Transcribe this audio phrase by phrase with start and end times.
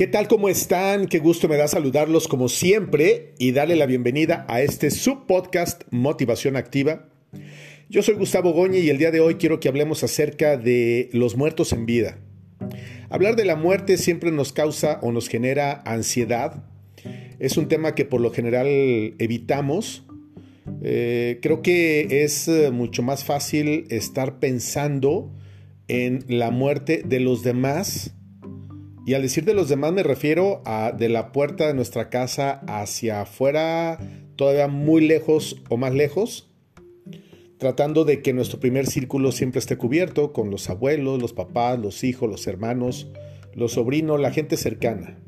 [0.00, 0.28] ¿Qué tal?
[0.28, 1.08] ¿Cómo están?
[1.08, 6.56] Qué gusto me da saludarlos como siempre y darle la bienvenida a este subpodcast Motivación
[6.56, 7.10] Activa.
[7.90, 11.36] Yo soy Gustavo Goñi y el día de hoy quiero que hablemos acerca de los
[11.36, 12.16] muertos en vida.
[13.10, 16.64] Hablar de la muerte siempre nos causa o nos genera ansiedad.
[17.38, 18.68] Es un tema que por lo general
[19.18, 20.04] evitamos.
[20.82, 25.30] Eh, creo que es eh, mucho más fácil estar pensando
[25.88, 28.14] en la muerte de los demás
[29.06, 32.60] y al decir de los demás me refiero a de la puerta de nuestra casa
[32.66, 33.98] hacia afuera,
[34.36, 36.50] todavía muy lejos o más lejos,
[37.58, 42.04] tratando de que nuestro primer círculo siempre esté cubierto con los abuelos, los papás, los
[42.04, 43.08] hijos, los hermanos,
[43.54, 45.18] los sobrinos, la gente cercana.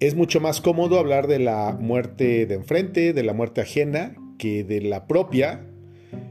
[0.00, 4.64] Es mucho más cómodo hablar de la muerte de enfrente, de la muerte ajena, que
[4.64, 5.66] de la propia.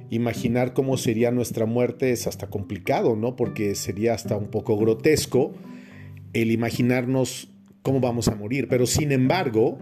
[0.10, 3.36] Imaginar cómo sería nuestra muerte es hasta complicado, ¿no?
[3.38, 5.54] Porque sería hasta un poco grotesco
[6.34, 7.50] el imaginarnos
[7.82, 8.68] cómo vamos a morir.
[8.68, 9.78] Pero sin embargo,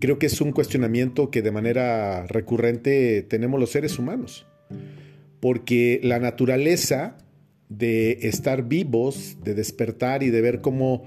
[0.00, 4.46] creo que es un cuestionamiento que de manera recurrente tenemos los seres humanos.
[5.40, 7.18] Porque la naturaleza
[7.68, 11.04] de estar vivos, de despertar y de ver cómo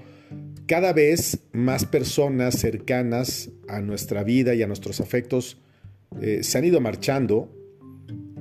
[0.66, 5.58] cada vez más personas cercanas a nuestra vida y a nuestros afectos
[6.20, 7.54] eh, se han ido marchando,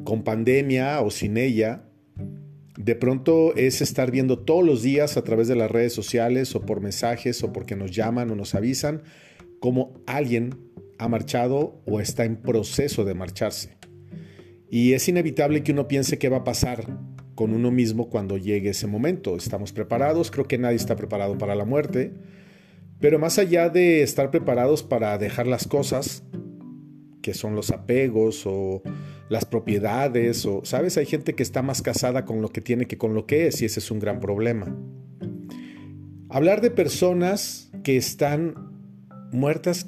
[0.03, 1.86] con pandemia o sin ella,
[2.77, 6.61] de pronto es estar viendo todos los días a través de las redes sociales o
[6.61, 9.01] por mensajes o porque nos llaman o nos avisan
[9.59, 10.55] cómo alguien
[10.99, 13.77] ha marchado o está en proceso de marcharse.
[14.69, 16.99] Y es inevitable que uno piense qué va a pasar
[17.33, 19.35] con uno mismo cuando llegue ese momento.
[19.35, 22.13] Estamos preparados, creo que nadie está preparado para la muerte,
[22.99, 26.23] pero más allá de estar preparados para dejar las cosas,
[27.23, 28.81] que son los apegos o
[29.29, 30.97] las propiedades o, ¿sabes?
[30.97, 33.61] Hay gente que está más casada con lo que tiene que con lo que es
[33.61, 34.75] y ese es un gran problema.
[36.29, 38.55] Hablar de personas que están
[39.31, 39.87] muertas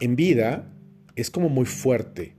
[0.00, 0.72] en vida
[1.16, 2.36] es como muy fuerte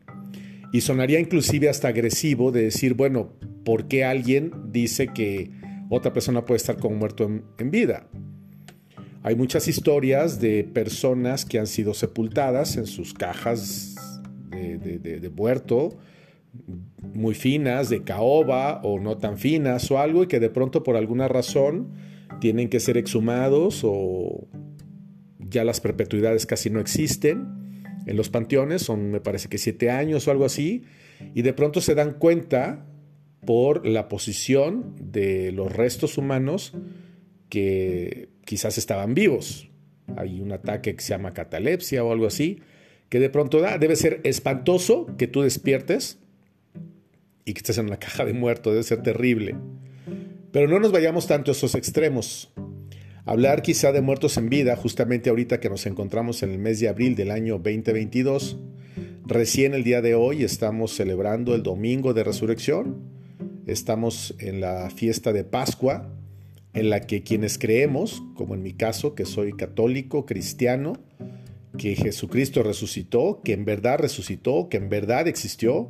[0.71, 3.33] y sonaría inclusive hasta agresivo de decir, bueno,
[3.63, 5.51] ¿por qué alguien dice que
[5.89, 8.07] otra persona puede estar como muerto en, vida?
[9.23, 13.95] Hay muchas historias de personas que han sido sepultadas en sus cajas
[14.51, 15.97] de, de muerto,
[17.13, 20.95] muy finas, de caoba o no tan finas o algo y que de pronto por
[20.95, 21.93] alguna razón
[22.39, 24.47] tienen que ser exhumados o
[25.39, 30.27] ya las perpetuidades casi no existen en los panteones, son me parece que siete años
[30.27, 30.83] o algo así,
[31.33, 32.85] y de pronto se dan cuenta
[33.45, 36.73] por la posición de los restos humanos
[37.49, 39.69] que quizás estaban vivos.
[40.17, 42.59] Hay un ataque que se llama catalepsia o algo así,
[43.09, 46.19] que de pronto da, debe ser espantoso que tú despiertes
[47.45, 49.55] y que estés en una caja de muerto, debe ser terrible.
[50.51, 52.51] Pero no nos vayamos tanto a esos extremos.
[53.25, 56.89] Hablar quizá de muertos en vida, justamente ahorita que nos encontramos en el mes de
[56.89, 58.57] abril del año 2022,
[59.25, 63.01] recién el día de hoy estamos celebrando el domingo de resurrección,
[63.67, 66.11] estamos en la fiesta de Pascua,
[66.73, 70.93] en la que quienes creemos, como en mi caso, que soy católico, cristiano,
[71.77, 75.89] que Jesucristo resucitó, que en verdad resucitó, que en verdad existió,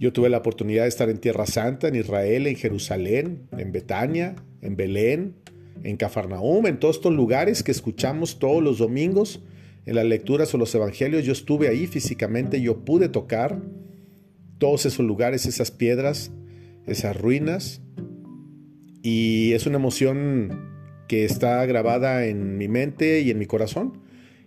[0.00, 4.34] yo tuve la oportunidad de estar en Tierra Santa, en Israel, en Jerusalén, en Betania,
[4.62, 5.34] en Belén,
[5.84, 9.42] en Cafarnaum, en todos estos lugares que escuchamos todos los domingos
[9.84, 11.26] en las lecturas o los evangelios.
[11.26, 13.60] Yo estuve ahí físicamente, yo pude tocar
[14.56, 16.32] todos esos lugares, esas piedras,
[16.86, 17.82] esas ruinas.
[19.02, 20.70] Y es una emoción
[21.08, 24.00] que está grabada en mi mente y en mi corazón.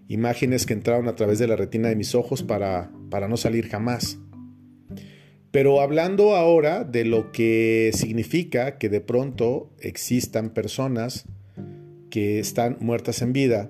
[0.07, 3.67] Imágenes que entraron a través de la retina de mis ojos para, para no salir
[3.67, 4.17] jamás.
[5.53, 11.25] Pero hablando ahora de lo que significa que de pronto existan personas
[12.09, 13.69] que están muertas en vida,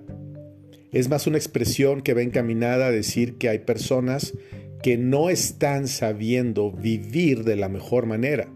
[0.93, 4.33] es más una expresión que va encaminada a decir que hay personas
[4.81, 8.47] que no están sabiendo vivir de la mejor manera.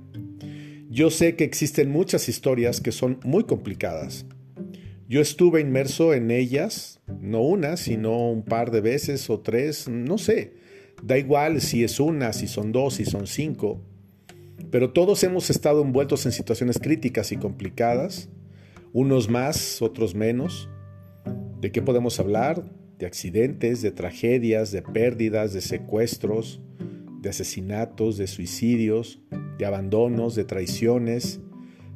[0.90, 4.26] Yo sé que existen muchas historias que son muy complicadas.
[5.10, 10.18] Yo estuve inmerso en ellas, no una, sino un par de veces o tres, no
[10.18, 10.66] sé
[11.04, 13.82] Da igual si es una, si son dos, si son cinco,
[14.72, 18.30] pero todos hemos estado envueltos en situaciones críticas y complicadas,
[18.94, 20.70] unos más, otros menos.
[21.62, 22.64] ¿De qué podemos hablar?
[22.98, 26.60] De accidentes, de tragedias, de pérdidas, de secuestros,
[27.22, 29.20] de asesinatos, de suicidios,
[29.58, 31.40] de abandonos, de traiciones,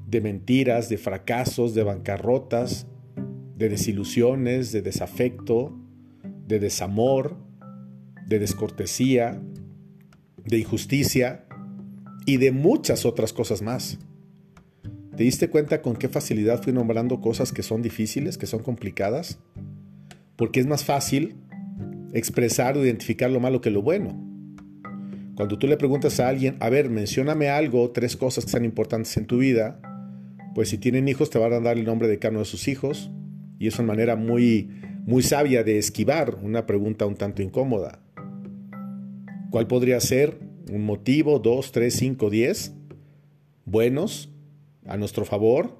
[0.07, 2.87] de mentiras, de fracasos, de bancarrotas,
[3.55, 5.77] de desilusiones, de desafecto,
[6.47, 7.37] de desamor,
[8.27, 9.41] de descortesía,
[10.45, 11.45] de injusticia
[12.25, 13.99] y de muchas otras cosas más.
[15.15, 19.39] ¿Te diste cuenta con qué facilidad fui nombrando cosas que son difíciles, que son complicadas?
[20.35, 21.35] Porque es más fácil
[22.13, 24.31] expresar o identificar lo malo que lo bueno.
[25.35, 29.15] Cuando tú le preguntas a alguien, a ver, mencióname algo, tres cosas que sean importantes
[29.17, 29.79] en tu vida,
[30.53, 32.67] pues si tienen hijos te van a dar el nombre de cada uno de sus
[32.67, 33.11] hijos
[33.59, 34.69] y es una manera muy,
[35.05, 37.99] muy sabia de esquivar una pregunta un tanto incómoda.
[39.51, 40.39] ¿Cuál podría ser
[40.71, 42.73] un motivo, dos, tres, cinco, diez?
[43.65, 44.29] Buenos,
[44.85, 45.75] a nuestro favor.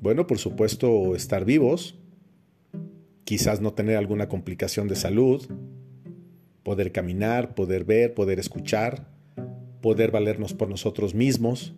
[0.00, 1.98] Bueno, por supuesto, estar vivos,
[3.24, 5.44] quizás no tener alguna complicación de salud,
[6.62, 9.08] poder caminar, poder ver, poder escuchar,
[9.80, 11.74] poder valernos por nosotros mismos,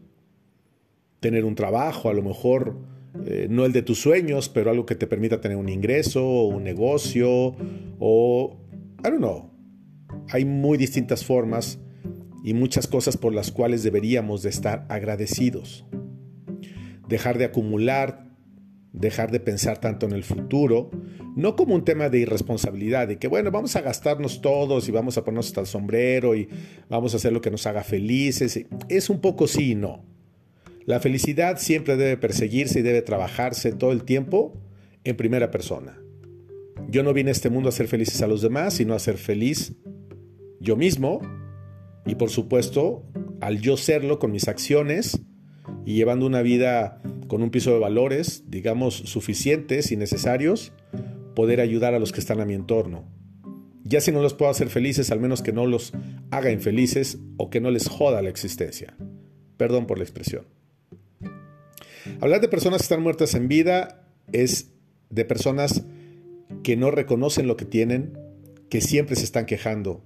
[1.20, 2.76] tener un trabajo, a lo mejor
[3.24, 6.48] eh, no el de tus sueños, pero algo que te permita tener un ingreso, o
[6.48, 7.56] un negocio,
[7.98, 8.58] o,
[8.98, 9.55] I don't know.
[10.30, 11.78] Hay muy distintas formas
[12.44, 15.84] y muchas cosas por las cuales deberíamos de estar agradecidos.
[17.08, 18.26] Dejar de acumular,
[18.92, 20.90] dejar de pensar tanto en el futuro,
[21.36, 25.18] no como un tema de irresponsabilidad, de que bueno, vamos a gastarnos todos y vamos
[25.18, 26.48] a ponernos hasta el sombrero y
[26.88, 28.64] vamos a hacer lo que nos haga felices.
[28.88, 30.04] Es un poco sí y no.
[30.86, 34.56] La felicidad siempre debe perseguirse y debe trabajarse todo el tiempo
[35.04, 35.98] en primera persona.
[36.88, 39.16] Yo no vine a este mundo a ser felices a los demás, sino a ser
[39.16, 39.74] feliz
[40.66, 41.20] yo mismo
[42.04, 43.04] y por supuesto
[43.40, 45.20] al yo serlo con mis acciones
[45.84, 50.72] y llevando una vida con un piso de valores, digamos, suficientes y necesarios,
[51.34, 53.04] poder ayudar a los que están a mi entorno.
[53.84, 55.92] Ya si no los puedo hacer felices, al menos que no los
[56.30, 58.96] haga infelices o que no les joda la existencia.
[59.56, 60.46] Perdón por la expresión.
[62.20, 64.72] Hablar de personas que están muertas en vida es
[65.10, 65.84] de personas
[66.64, 68.18] que no reconocen lo que tienen,
[68.68, 70.04] que siempre se están quejando.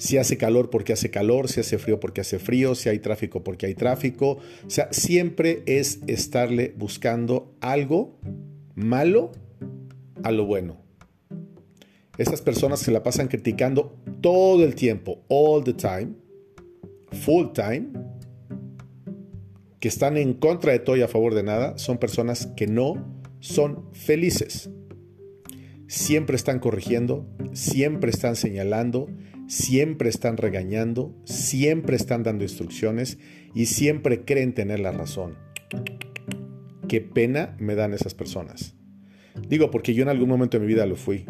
[0.00, 3.44] Si hace calor porque hace calor, si hace frío porque hace frío, si hay tráfico
[3.44, 4.38] porque hay tráfico.
[4.66, 8.18] O sea, siempre es estarle buscando algo
[8.74, 9.32] malo
[10.22, 10.78] a lo bueno.
[12.16, 16.14] Esas personas que la pasan criticando todo el tiempo, all the time,
[17.12, 17.88] full time,
[19.80, 23.22] que están en contra de todo y a favor de nada, son personas que no
[23.40, 24.70] son felices.
[25.88, 29.08] Siempre están corrigiendo, siempre están señalando,
[29.50, 33.18] siempre están regañando, siempre están dando instrucciones
[33.52, 35.36] y siempre creen tener la razón.
[36.86, 38.76] Qué pena me dan esas personas.
[39.48, 41.26] Digo porque yo en algún momento de mi vida lo fui.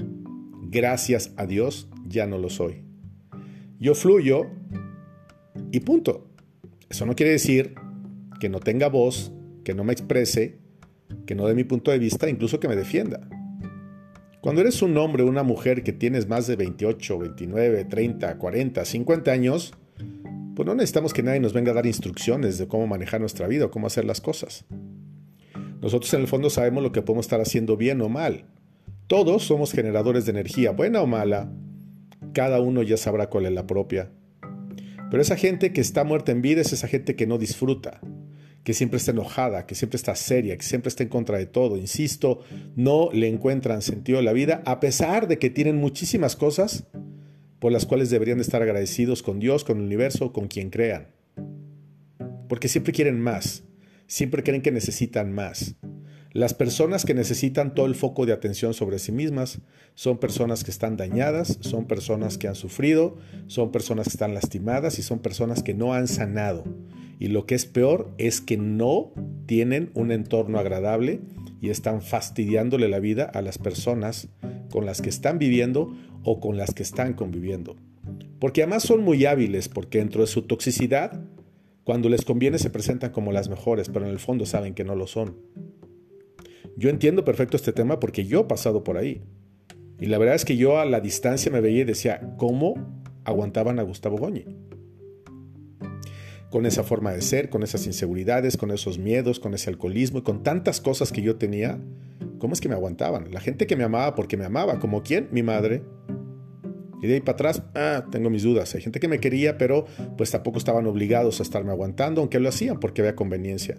[0.69, 2.83] Gracias a Dios ya no lo soy.
[3.79, 4.51] Yo fluyo
[5.73, 6.29] y punto.
[6.91, 7.75] Eso no quiere decir
[8.39, 9.33] que no tenga voz,
[9.65, 10.59] que no me exprese,
[11.25, 13.27] que no dé mi punto de vista, incluso que me defienda.
[14.41, 18.85] Cuando eres un hombre o una mujer que tienes más de 28, 29, 30, 40,
[18.87, 19.75] 50 años,
[20.57, 23.67] pues no necesitamos que nadie nos venga a dar instrucciones de cómo manejar nuestra vida
[23.67, 24.65] o cómo hacer las cosas.
[25.83, 28.47] Nosotros en el fondo sabemos lo que podemos estar haciendo bien o mal.
[29.09, 31.53] Todos somos generadores de energía, buena o mala.
[32.33, 34.11] Cada uno ya sabrá cuál es la propia.
[35.11, 38.01] Pero esa gente que está muerta en vida es esa gente que no disfruta,
[38.65, 41.77] que siempre está enojada, que siempre está seria, que siempre está en contra de todo.
[41.77, 42.41] Insisto,
[42.77, 46.85] no le encuentran sentido a la vida, a pesar de que tienen muchísimas cosas
[47.59, 51.09] por las cuales deberían de estar agradecidos con Dios, con el universo, con quien crean.
[52.49, 53.65] Porque siempre quieren más,
[54.07, 55.77] siempre creen que necesitan más.
[56.33, 59.61] Las personas que necesitan todo el foco de atención sobre sí mismas
[59.95, 64.99] son personas que están dañadas, son personas que han sufrido, son personas que están lastimadas
[64.99, 66.65] y son personas que no han sanado.
[67.21, 69.13] Y lo que es peor es que no
[69.45, 71.21] tienen un entorno agradable
[71.61, 74.29] y están fastidiándole la vida a las personas
[74.71, 77.77] con las que están viviendo o con las que están conviviendo.
[78.39, 81.21] Porque además son muy hábiles porque dentro de su toxicidad,
[81.85, 84.97] cuando les conviene se presentan como las mejores, pero en el fondo saben que no
[84.97, 85.37] lo son.
[86.79, 89.21] Yo entiendo perfecto este tema porque yo he pasado por ahí.
[90.01, 93.79] Y la verdad es que yo a la distancia me veía y decía, ¿cómo aguantaban
[93.79, 94.70] a Gustavo Goñi?
[96.51, 100.23] Con esa forma de ser, con esas inseguridades, con esos miedos, con ese alcoholismo y
[100.23, 101.81] con tantas cosas que yo tenía,
[102.39, 103.31] ¿cómo es que me aguantaban?
[103.31, 105.29] La gente que me amaba porque me amaba, como quién?
[105.31, 105.83] Mi madre.
[107.03, 108.75] Y de ahí para atrás, ah, tengo mis dudas.
[108.75, 109.87] Hay gente que me quería, pero
[110.19, 113.79] pues tampoco estaban obligados a estarme aguantando, aunque lo hacían porque había conveniencia.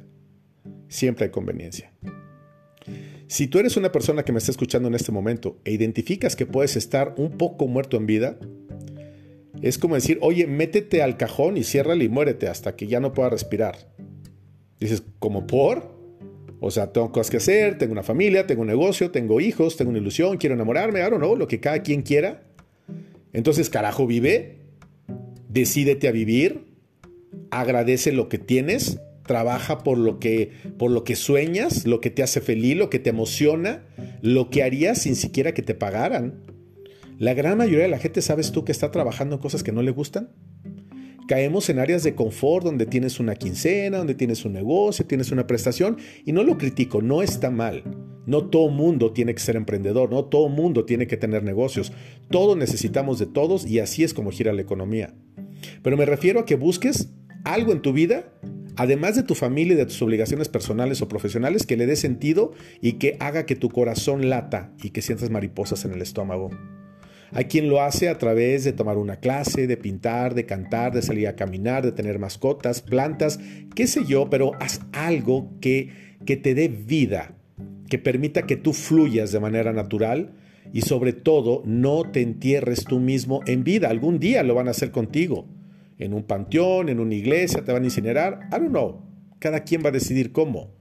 [0.87, 1.93] Siempre hay conveniencia.
[3.27, 6.45] Si tú eres una persona que me está escuchando en este momento e identificas que
[6.45, 8.37] puedes estar un poco muerto en vida,
[9.61, 13.13] es como decir, oye, métete al cajón y ciérrale y muérete hasta que ya no
[13.13, 13.77] pueda respirar.
[14.79, 15.99] Dices, ¿como por?
[16.59, 19.89] O sea, tengo cosas que hacer, tengo una familia, tengo un negocio, tengo hijos, tengo
[19.89, 22.43] una ilusión, quiero enamorarme, I don't know, lo que cada quien quiera.
[23.33, 24.59] Entonces, carajo, vive,
[25.49, 26.65] decídete a vivir,
[27.49, 28.99] agradece lo que tienes
[29.31, 32.99] trabaja por lo que por lo que sueñas, lo que te hace feliz, lo que
[32.99, 33.85] te emociona,
[34.21, 36.41] lo que harías sin siquiera que te pagaran.
[37.21, 39.83] La gran mayoría de la gente, ¿sabes tú que está trabajando en cosas que no
[39.83, 40.31] le gustan?
[41.27, 45.45] Caemos en áreas de confort donde tienes una quincena, donde tienes un negocio, tienes una
[45.45, 47.83] prestación y no lo critico, no está mal.
[48.25, 51.93] No todo mundo tiene que ser emprendedor, no todo mundo tiene que tener negocios.
[52.31, 55.13] Todos necesitamos de todos y así es como gira la economía.
[55.83, 57.13] Pero me refiero a que busques
[57.43, 58.33] algo en tu vida,
[58.77, 62.53] además de tu familia y de tus obligaciones personales o profesionales, que le dé sentido
[62.81, 66.49] y que haga que tu corazón lata y que sientas mariposas en el estómago.
[67.33, 71.01] Hay quien lo hace a través de tomar una clase, de pintar, de cantar, de
[71.01, 73.39] salir a caminar, de tener mascotas, plantas,
[73.73, 77.35] qué sé yo, pero haz algo que, que te dé vida,
[77.89, 80.33] que permita que tú fluyas de manera natural
[80.73, 83.89] y sobre todo no te entierres tú mismo en vida.
[83.89, 85.47] Algún día lo van a hacer contigo.
[85.97, 88.49] En un panteón, en una iglesia, te van a incinerar.
[88.51, 89.01] I don't know.
[89.39, 90.73] Cada quien va a decidir cómo.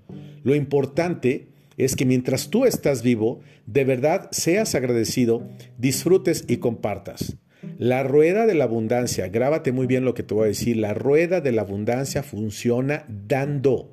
[0.42, 1.49] Lo importante
[1.84, 5.46] es que mientras tú estás vivo, de verdad seas agradecido,
[5.78, 7.36] disfrutes y compartas.
[7.78, 10.94] La rueda de la abundancia, grábate muy bien lo que te voy a decir, la
[10.94, 13.90] rueda de la abundancia funciona dando,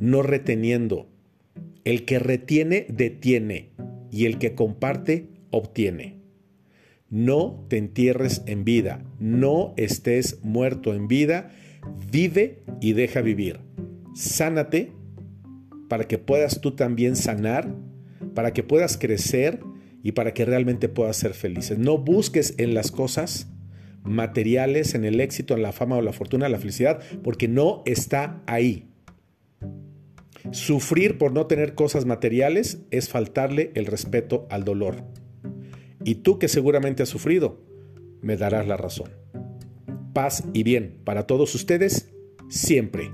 [0.00, 1.08] no reteniendo.
[1.84, 3.70] El que retiene, detiene,
[4.10, 6.16] y el que comparte, obtiene.
[7.10, 11.50] No te entierres en vida, no estés muerto en vida,
[12.10, 13.60] vive y deja vivir.
[14.14, 14.92] Sánate
[15.88, 17.74] para que puedas tú también sanar,
[18.34, 19.60] para que puedas crecer
[20.02, 21.78] y para que realmente puedas ser felices.
[21.78, 23.48] No busques en las cosas
[24.04, 28.42] materiales, en el éxito, en la fama o la fortuna, la felicidad, porque no está
[28.46, 28.88] ahí.
[30.52, 35.02] Sufrir por no tener cosas materiales es faltarle el respeto al dolor.
[36.04, 37.60] Y tú que seguramente has sufrido,
[38.20, 39.10] me darás la razón.
[40.12, 42.12] Paz y bien para todos ustedes
[42.48, 43.10] siempre.